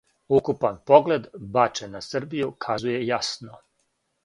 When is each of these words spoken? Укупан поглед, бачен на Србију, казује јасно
Укупан 0.37 0.77
поглед, 0.91 1.27
бачен 1.57 1.93
на 1.97 2.03
Србију, 2.07 2.51
казује 2.69 3.05
јасно 3.13 3.63